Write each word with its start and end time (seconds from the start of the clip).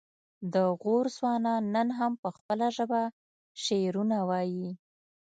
د 0.53 0.55
غور 0.81 1.05
ځوانان 1.17 1.63
نن 1.75 1.87
هم 1.97 2.11
په 2.21 2.29
خپله 2.37 2.67
ژبه 2.77 3.01
شعرونه 3.63 4.17
وايي 4.29 4.69